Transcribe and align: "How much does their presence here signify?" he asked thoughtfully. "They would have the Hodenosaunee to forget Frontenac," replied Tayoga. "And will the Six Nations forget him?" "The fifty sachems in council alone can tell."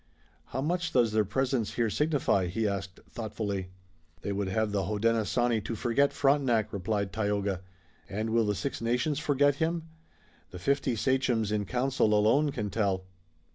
"How 0.45 0.61
much 0.61 0.93
does 0.93 1.11
their 1.11 1.23
presence 1.23 1.75
here 1.75 1.91
signify?" 1.91 2.47
he 2.47 2.67
asked 2.67 2.99
thoughtfully. 3.11 3.69
"They 4.23 4.31
would 4.31 4.47
have 4.47 4.71
the 4.71 4.85
Hodenosaunee 4.85 5.61
to 5.61 5.75
forget 5.75 6.11
Frontenac," 6.11 6.73
replied 6.73 7.13
Tayoga. 7.13 7.61
"And 8.09 8.31
will 8.31 8.47
the 8.47 8.55
Six 8.55 8.81
Nations 8.81 9.19
forget 9.19 9.57
him?" 9.57 9.89
"The 10.49 10.57
fifty 10.57 10.95
sachems 10.95 11.51
in 11.51 11.65
council 11.65 12.15
alone 12.15 12.51
can 12.51 12.71
tell." 12.71 13.05